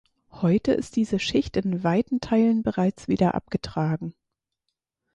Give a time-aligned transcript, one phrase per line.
[0.31, 4.15] Heute ist diese Schicht in weiten Teilen bereits wieder abgetragen.